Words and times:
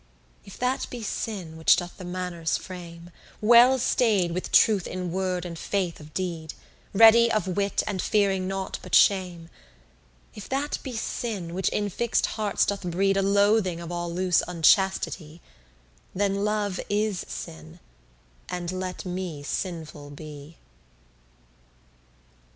If 0.45 0.57
that 0.57 0.87
be 0.89 1.03
sin 1.03 1.57
which 1.57 1.75
doth 1.75 1.97
the 1.97 2.05
manners 2.05 2.57
frame, 2.57 3.11
Well 3.39 3.77
stayed 3.77 4.31
with 4.31 4.51
truth 4.51 4.87
in 4.87 5.11
word 5.11 5.45
and 5.45 5.59
faith 5.59 5.99
of 5.99 6.11
deed, 6.15 6.55
Ready 6.91 7.31
of 7.31 7.47
wit 7.47 7.83
and 7.85 8.01
fearing 8.01 8.47
nought 8.47 8.79
but 8.81 8.95
shame: 8.95 9.47
If 10.33 10.49
that 10.49 10.79
be 10.81 10.93
sin 10.95 11.53
which 11.53 11.69
in 11.69 11.87
fix'd 11.91 12.25
hearts 12.25 12.65
doth 12.65 12.81
breed 12.81 13.15
A 13.15 13.21
loathing 13.21 13.79
of 13.79 13.91
all 13.91 14.11
loose 14.11 14.41
unchastity, 14.47 15.39
Then 16.15 16.43
love 16.43 16.79
is 16.89 17.23
sin, 17.27 17.79
and 18.49 18.71
let 18.71 19.05
me 19.05 19.43
sinful 19.43 20.09
be. 20.09 20.57